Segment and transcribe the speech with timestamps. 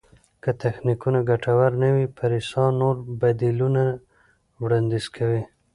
[0.43, 3.83] که تخنیکونه ګټور نه وي، پریسا نور بدیلونه
[4.63, 5.41] وړاندیز کوي.